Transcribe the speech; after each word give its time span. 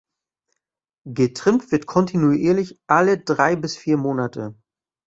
Getrimmt 1.13 1.71
wird 1.71 1.85
kontinuierlich 1.85 2.79
alle 2.87 3.19
drei 3.19 3.55
bis 3.55 3.77
vier 3.77 3.97
Monate. 3.97 4.55